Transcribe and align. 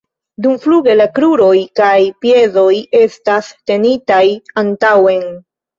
Dumfluge 0.45 0.95
la 0.95 1.07
kruroj 1.19 1.53
kaj 1.81 1.91
piedoj 2.25 2.67
estas 3.05 3.55
tenitaj 3.71 4.27
antaŭen. 4.67 5.27